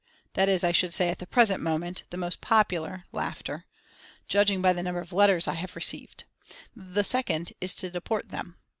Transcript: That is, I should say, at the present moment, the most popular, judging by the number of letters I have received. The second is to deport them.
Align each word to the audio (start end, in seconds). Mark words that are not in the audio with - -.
That 0.33 0.49
is, 0.49 0.63
I 0.63 0.71
should 0.71 0.95
say, 0.95 1.09
at 1.09 1.19
the 1.19 1.27
present 1.27 1.61
moment, 1.61 2.05
the 2.09 2.17
most 2.17 2.41
popular, 2.41 3.05
judging 4.27 4.59
by 4.59 4.73
the 4.73 4.81
number 4.81 4.99
of 4.99 5.13
letters 5.13 5.47
I 5.47 5.53
have 5.53 5.75
received. 5.75 6.23
The 6.75 7.03
second 7.03 7.53
is 7.61 7.75
to 7.75 7.91
deport 7.91 8.29
them. 8.29 8.57